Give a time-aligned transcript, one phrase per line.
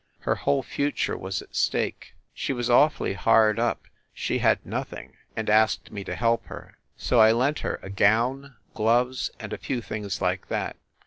[0.21, 2.15] Her whole future was at stake.
[2.33, 3.85] She was awfully hard up
[4.15, 6.75] she had nothing and asked me to help her.
[6.97, 10.75] So I lent her a gown, gloves, and a few things like that.